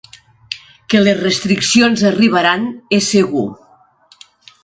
Que 0.93 1.01
les 1.01 1.19
restriccions 1.25 2.05
arribaran 2.11 2.65
és 3.01 3.13
segur. 3.17 3.47